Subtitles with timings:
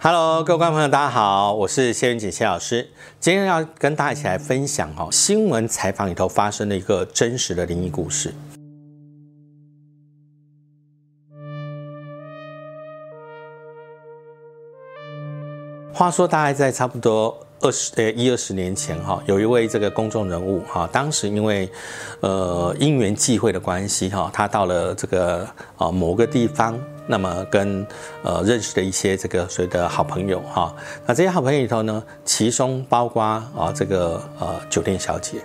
[0.00, 2.88] Hello，各位观众朋友，大家好，我是谢云锦谢老师。
[3.18, 8.32] 今天要跟大家一起来分享哈新闻采访里头发生的一个真实的灵异故事。
[15.92, 21.68] 话说，大概在差不多二十呃一二十年前哈，有一位这个公众人物哈，当时因为
[22.20, 25.44] 呃因缘际会的关系哈，他到了这个
[25.76, 26.78] 啊某个地方。
[27.10, 27.84] 那么跟
[28.22, 30.74] 呃认识的一些这个所谓的好朋友哈，
[31.06, 35.38] 那这些好朋友里头呢，其中包括啊这个呃酒店小姐，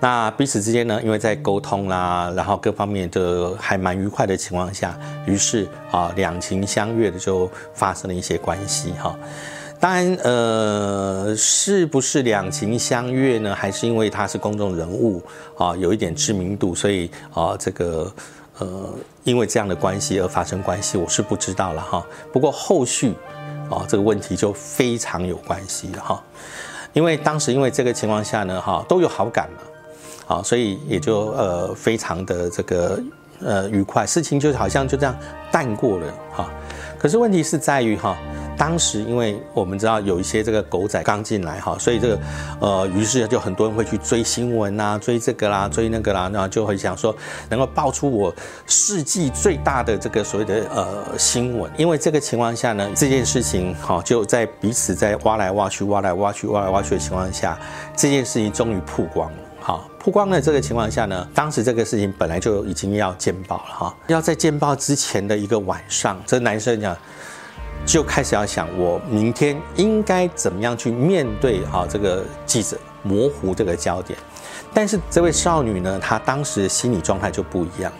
[0.00, 9.16] 那彼此之间呢，因为在沟通啦，然后各方面都还蛮愉快的情况下，于是啊两情相悦的就发生了一些关系哈。
[9.78, 13.54] 当然呃是不是两情相悦呢？
[13.54, 15.22] 还是因为他是公众人物
[15.56, 18.12] 啊，有一点知名度，所以啊这个。
[18.58, 22.04] 呃，因为这样的关系而发生关系，我是不知道了哈。
[22.32, 23.14] 不过后续，
[23.70, 26.22] 啊，这个问题就非常有关系了哈。
[26.92, 33.00] 因为当时因为这个情况下呢，哈，都有好感嘛，啊，所以也就呃非常的这个
[33.40, 35.14] 呃愉快，事情就好像就这样
[35.52, 36.50] 淡过了哈。
[36.98, 38.16] 可是问题是在于哈。
[38.56, 42.18] 当时，因为我们知道有一些这个狗仔刚进来哈，所以这个
[42.60, 47.14] 呃，于是就很多人会去追新闻啊，追这个啦，追那个啦，然后就会想说
[47.48, 48.34] 能够爆出我
[48.66, 51.70] 世纪最大的这个所谓的呃新闻。
[51.76, 57.58] 因为这个情况下呢，这件事情哈就在彼此在挖来挖去、挖来挖去、挖来挖去的情况下，
[57.94, 59.38] 这件事情终于曝光了。
[59.60, 66.96] 哈，曝光的这个情况下呢，当时这个事情本来就已经要见报了哈，要在见报之前的一个晚上，这男生讲。
[67.84, 74.18] 就开始要想，我明天应该怎么样去面对啊这个记者，模糊这个焦点。
[74.74, 77.92] 但是这位少女呢，她当时的心理状态就不一样，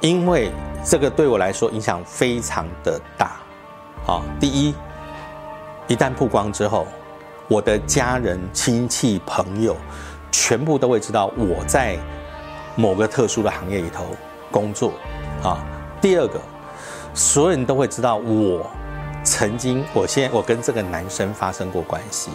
[0.00, 0.50] 因为
[0.84, 3.36] 这个对我来说影响非常的大。
[4.06, 4.74] 啊，第一，
[5.86, 6.86] 一旦曝光之后，
[7.46, 9.76] 我的家人、亲戚、朋友。
[10.30, 11.98] 全部都会知道我在
[12.76, 14.06] 某个特殊的行业里头
[14.50, 14.92] 工作
[15.42, 15.64] 啊。
[16.00, 16.40] 第二个，
[17.14, 18.66] 所有人都会知道我
[19.22, 22.30] 曾经，我现在我跟这个男生发生过关系。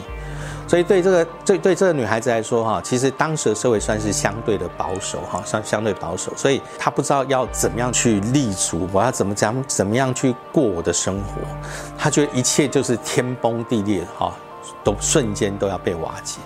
[0.68, 11.42] 所以对这个对对这个女孩子来说哈，其实当时的社会算是相对的保守哈，相相对保守，所以她不知道要怎么样去立足，我要怎么讲怎么样去过我的生活。
[11.96, 14.34] 她觉得一切就是天崩地裂哈，
[14.84, 16.40] 都瞬间都要被瓦解。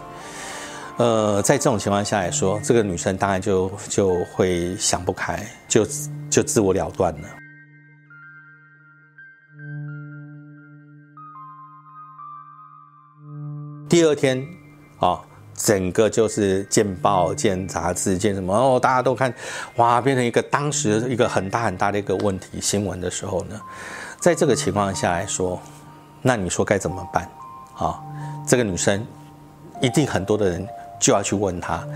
[0.99, 5.87] 呃，在这种情况下来说，这个女生当然就就会想不开，就
[6.29, 7.29] 就自我了断了。
[13.87, 14.45] 第二天，
[14.97, 15.21] 啊，
[15.53, 19.33] 整个就是见报、见杂志、见什么哦，大家都看，
[19.77, 23.59] 哇，变成一个当时一个很大很大的一个问题新闻的时候呢，
[24.19, 25.57] 在这个情况下来说，
[26.21, 27.23] 那你说该怎么办？
[27.77, 28.03] 啊，
[28.45, 29.07] 这个女生
[29.81, 30.67] 一定很多的人。
[30.99, 31.87] 就要去问他，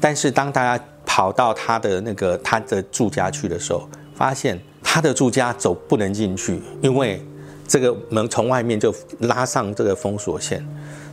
[0.00, 7.20] 但是当大家跑到他的那个他的住家去的时候，发现他的住家走不能进去，因为
[7.66, 10.66] 这个门从外面就拉上这个封锁线。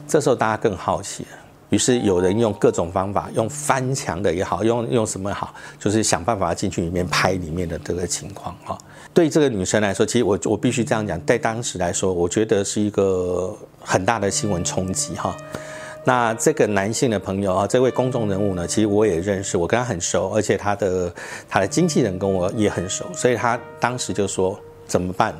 [0.07, 1.29] 这时候大家更好奇了，
[1.69, 8.77] 于是有人用各种方法，用翻墙的也好，用用什么好，就是想办法进去里面拍里面的这个情况哈。
[9.13, 15.35] 对这个女生来说，其实我我必须这样讲，在当时来说，我觉得是一个很大的新闻冲击哈。
[16.05, 21.13] 那这个男性的朋友啊，这位公众人物呢，其实我也认识，我跟他很熟，而且他的
[21.47, 25.35] 他的经纪人跟我也很熟，所以他当时就说怎么办？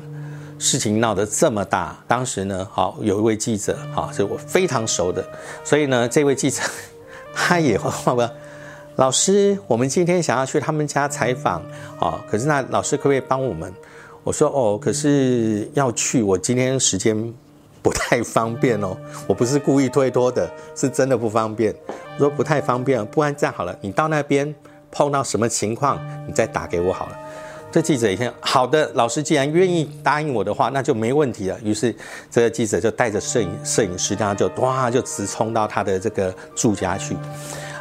[0.58, 5.24] 事情闹得这么大，当时呢，好有一位记者啊，是我非常熟的，
[5.64, 6.62] 所以呢，这位记者
[7.34, 8.30] 他也会问
[8.96, 11.62] 老师，我们今天想要去他们家采访
[11.98, 13.72] 啊，可是那老师可不可以帮我们？
[14.22, 17.32] 我说哦，可是要去，我今天时间。
[17.82, 18.96] 不太方便哦，
[19.26, 21.74] 我不是故意推脱的，是真的不方便。
[22.14, 24.54] 我说不太方便，不然这样好了，你到那边
[24.90, 27.18] 碰到什么情况，你再打给我好了。
[27.72, 31.58] 这记者一听，好的，老师既然愿意答应我的话，那就没问题了。
[31.62, 31.94] 于是
[32.30, 37.16] 这个记者就带着摄影摄影师，然后就哇就直冲到他的这个住家去。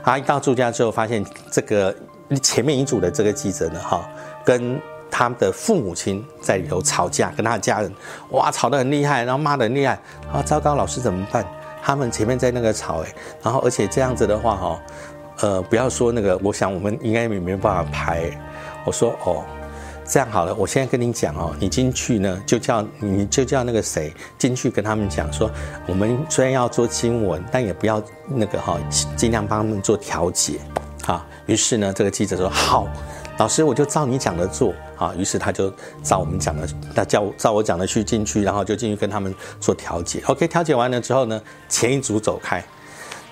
[0.03, 1.93] 啊，一到住家之后，发现这个
[2.41, 4.07] 前面一组的这个记者呢，哈，
[4.45, 4.79] 跟。
[5.11, 7.91] 他的父母亲在里头吵架，跟他的家人，
[8.31, 9.99] 哇，吵得很厉害，然后骂得很厉害。
[10.31, 11.45] 啊，糟糕，老师怎么办？
[11.81, 14.81] 他们前面在那个吵，哎，然后而且这样子的话，哈，
[15.41, 18.29] 呃，不要说那个，我想我们应该也没办法排。
[18.85, 19.43] 我说，哦，
[20.05, 25.49] 这样好了，我现在跟你讲哦，你进去呢，就叫你就叫那个谁进去跟他们讲说，
[25.87, 28.77] 我们虽然要做新闻，但也不要那个哈，
[29.15, 30.59] 尽量帮他们做调解。
[31.05, 32.87] 啊，于是呢，这个记者说好，
[33.39, 35.13] 老师我就照你讲的做啊。
[35.17, 40.21] 于是他就照我们讲的，他叫照我讲的去进去，然后就进去跟他们做调解。
[40.27, 42.63] OK，调解完了之后呢，前一组走开。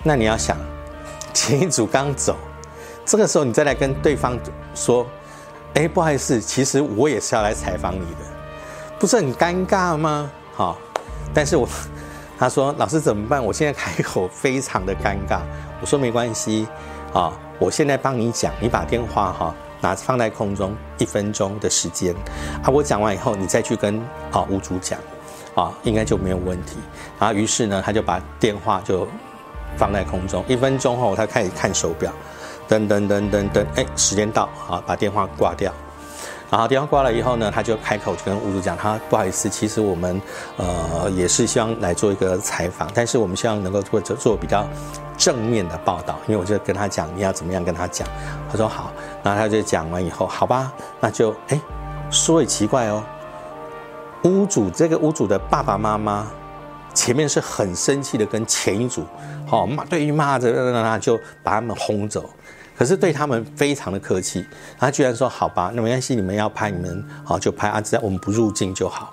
[0.02, 0.56] 那你要想，
[1.34, 2.36] 前一组刚走，
[3.04, 4.38] 这个时候你再来跟对方
[4.74, 5.06] 说，
[5.74, 8.24] 哎，不好意思，其实我也是要来采访你的，
[8.98, 10.30] 不是很尴尬吗？
[10.54, 10.78] 好，
[11.34, 11.68] 但是我
[12.38, 13.44] 他说老师怎么办？
[13.44, 15.40] 我现在开口非常的尴尬。
[15.80, 16.66] 我说没关系
[17.12, 17.32] 啊。
[17.60, 22.14] 我现在帮你讲，你把电话哈拿放在空中一分钟的时间
[22.62, 23.98] 啊，我讲完以后你再去跟
[24.30, 24.98] 啊屋主讲
[25.54, 26.76] 啊，应该就没有问题。
[27.18, 29.06] 然后于是呢，他就把电话就
[29.76, 32.12] 放在空中一分钟后，他开始看手表，
[32.68, 35.72] 噔噔噔噔噔，哎，时间到啊，把电话挂掉。
[36.50, 40.20] 然后电话挂了以后呢，他就开口就跟屋主讲，他不好意思，其实我们
[40.56, 44.66] 呃也是希望来做一个采访，但是我们希望能够做做比较
[45.18, 48.08] 正面的报道，因为我就跟他讲你要怎么样跟他讲，
[48.50, 48.90] 他说好，
[49.22, 51.60] 然后他就讲完以后，好吧，那就哎
[52.10, 53.04] 说也奇怪哦，
[54.24, 56.26] 屋主这个屋主的爸爸妈妈
[56.94, 59.04] 前面是很生气的跟前一组
[59.46, 62.24] 好骂，对于骂着那就把他们轰走。
[62.78, 64.46] 可是对他们非常的客气，
[64.78, 69.12] 他居然说好吧，那没关系，你们要拍你们好就拍啊，只要我们不入境就好。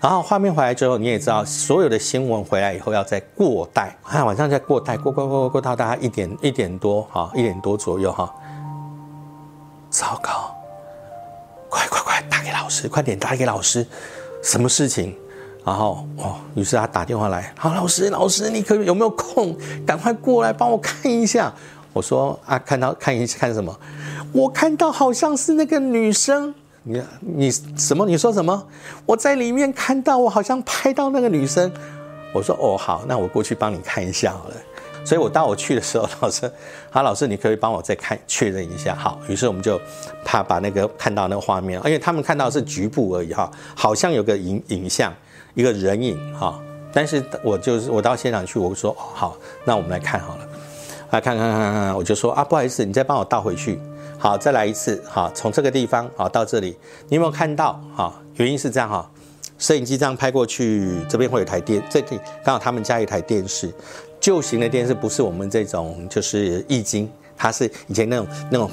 [0.00, 8.32] 然后画面回来之后，你也知道，所有的新闻回来以后要再过带，看晚上再过带，过过过过过到大概一点一点多哈，一点多左右哈。
[9.90, 10.56] 糟糕，
[11.68, 13.84] 快快快，打给老师，快点打给老师，
[14.40, 15.16] 什么事情？
[15.64, 19.56] 然后哦，于是他打电话来，好，老师，老师，你可有没有空？
[19.86, 21.52] 赶快过来帮我看一下。
[21.92, 23.78] 我说啊，看到看一看什么？
[24.32, 26.54] 我看到好像是那个女生。
[26.84, 28.04] 你你什么？
[28.06, 28.66] 你说什么？
[29.06, 31.70] 我在里面看到，我好像拍到那个女生。
[32.32, 34.54] 我说哦，好，那我过去帮你看一下好了。
[35.04, 36.50] 所以我到我去的时候，老师，
[36.90, 38.94] 好，老师，你可以帮我再看确认一下。
[38.96, 39.80] 好，于是我们就
[40.24, 45.12] 怕把那个看到那个画面，因为他们看到是局部而已哈，好像有个影影像。
[45.54, 46.60] 一个人影哈，
[46.92, 50.48] 但是我就是我到现场去，我说哦好，那我们来看好了，
[51.10, 53.78] 来看看看看，我就说啊不好意思，你再帮我倒回去，
[54.18, 56.76] 好再来一次，好从这个地方好到这里，
[57.08, 57.78] 你有没有看到？
[57.94, 59.10] 哈，原因是这样哈，
[59.58, 63.70] 摄影机这样拍过去，这边会有台电，这里刚好他们家一台电视，
[64.18, 68.70] 旧型的电视不是我们这种就是液晶，它是以前那种那种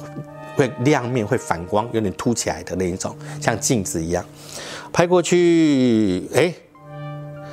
[0.55, 4.23] 会亮面会反光，有点凸起来的那一种，像镜子一样，
[4.93, 6.53] 拍过去，哎。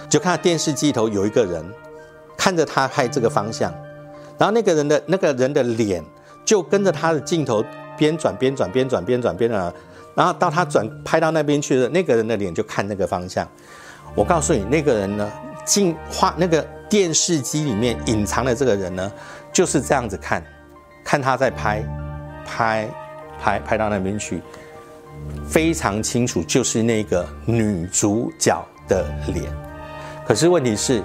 [0.09, 1.65] 就看到电视机头有一个人
[2.37, 3.73] 看着他拍这个方向，
[4.39, 6.05] 然后那个人的那个人的脸
[6.45, 7.65] 就跟着他的镜头
[7.97, 9.73] 边转边转边转边转边转，
[10.15, 13.47] 然后到他转拍到那边去了，那个人的脸就看那个方向。
[14.15, 15.31] 我告诉你，那个人呢，
[15.65, 19.13] 镜画那个电视机里面隐藏的这个人呢，
[19.53, 20.43] 就是这样子看，
[21.05, 21.85] 看他在拍，
[22.47, 22.89] 拍，
[23.39, 24.41] 拍，拍到那边去，
[25.47, 29.05] 非常清楚，就是那个女主角的
[29.35, 29.66] 脸。
[30.27, 31.03] 可是问题是，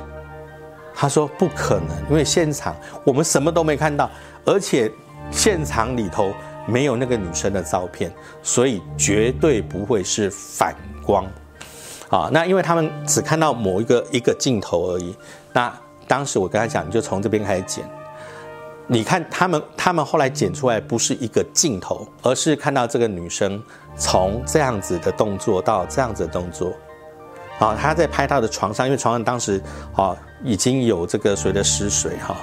[0.95, 4.09] 他说不可能，因为现场我们什么都没看到，
[4.45, 4.91] 而且
[5.29, 6.33] 现场里头
[6.65, 10.75] 没有那个女生的照片，所以绝对不会是反
[11.05, 11.25] 光。
[12.09, 15.15] 啊，那因为他们只看到某一个一个镜头而已。
[15.53, 15.73] 那
[16.07, 17.85] 当时我跟他讲，你就从这边开始剪。
[18.87, 23.63] 你看他们，他们后来剪出来不是一个镜头，而是看到这个女生
[23.95, 26.73] 从这样子的动作到这样子的动作。
[27.61, 29.61] 啊，他在拍他的床上，因为床上当时
[29.95, 32.35] 啊已经有这个所谓的湿水哈。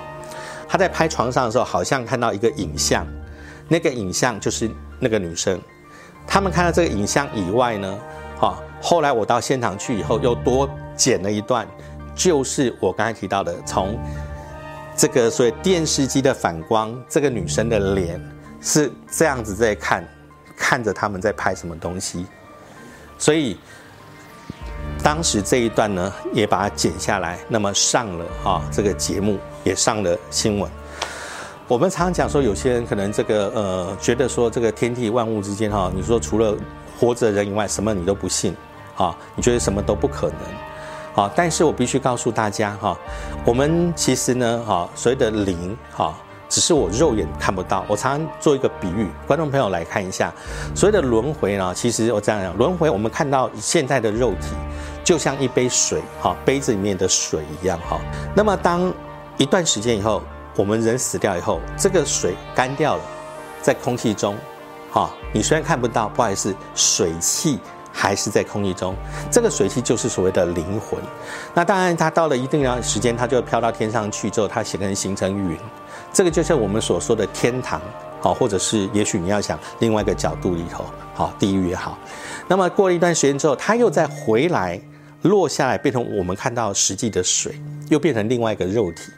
[0.68, 3.04] 他在拍床上的时候，好像看到一个影像，
[3.66, 4.70] 那个影像就是
[5.00, 5.60] 那个女生。
[6.24, 7.98] 他们看到这个影像以外呢，
[8.40, 11.66] 啊，后来我到现场去以后，又多剪了一段，
[12.14, 13.98] 就是我刚才提到的，从
[14.96, 18.24] 这个所谓电视机的反光，这个女生的脸
[18.60, 20.06] 是这样子在看，
[20.56, 22.24] 看着他们在拍什么东西，
[23.18, 23.58] 所以。
[25.02, 30.70] 当时这一段呢，也把它剪下来，那么上了啊，这个节目也上了新闻。
[31.66, 36.54] 我们常常讲说，有些人可能这个呃，觉得说这个天地万物之间哈，你说除了
[36.98, 38.54] 活着人以外，什么你都不信
[38.96, 39.16] 啊？
[39.34, 41.30] 你觉得什么都不可能啊？
[41.34, 42.96] 但是我必须告诉大家哈，
[43.44, 46.14] 我们其实呢哈，所谓的灵哈。
[46.48, 47.84] 只是我肉眼看不到。
[47.88, 50.32] 我常常做一个比喻，观众朋友来看一下，
[50.74, 54.48] 所谓的轮回呢，其实我这样讲，轮回我们看到现在的肉体，
[55.04, 58.00] 就像一杯水，哈，杯子里面的水一样，哈。
[58.34, 58.92] 那么当
[59.36, 60.22] 一段时间以后，
[60.56, 63.02] 我们人死掉以后，这个水干掉了，
[63.62, 64.36] 在空气中，
[64.90, 67.58] 哈，你虽然看不到，不好意思，水汽
[68.00, 68.94] 还是在空气中？
[69.28, 71.00] 这个水汽就是所谓的灵魂。
[71.52, 75.58] 那当然，它到了一定的时间，它就飘到天上去之后，它形成形成云。
[76.12, 77.82] 这个就是我们所说的天堂，
[78.20, 81.98] 好，或者是也许你要想另外一个角度里头，好，地狱也好。
[82.46, 84.80] 那么过了一段时间之后，它又再回来
[85.22, 89.10] 落下来，变成我们看到实际的水，又变成另外一个肉体。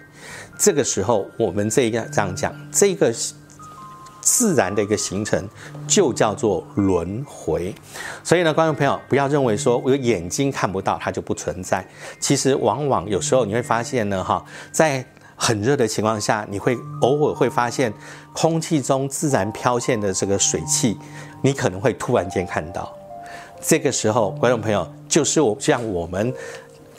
[0.59, 3.13] 这个时候，我们这个这样讲，这个。
[4.31, 5.45] 自然的一个形成
[5.89, 7.75] 就叫做轮回，
[8.23, 11.85] 所以呢，观众朋友不要认为说我的眼睛看不到它就不存在。
[12.21, 17.93] 其实往往有时候你会发现呢，哈，在很热的情况下，你会偶尔会发现
[18.33, 20.97] 空气中自然飘现的这个水汽，
[21.43, 22.89] 你可能会突然间看到。
[23.61, 26.33] 这个时候，观众朋友就是我像我们。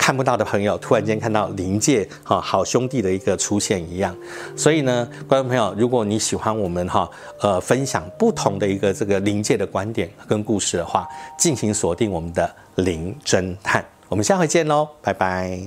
[0.01, 4.17] 看不到的朋友突然间看到灵界哈好兄弟的一个出现一样，
[4.58, 7.08] 所以呢，观众朋友，如果你喜欢我们哈
[7.39, 15.62] 呃分享不同的一个这个灵界的观点跟故事的话，敬请锁定我们的灵侦探，我们下回见喽，拜拜。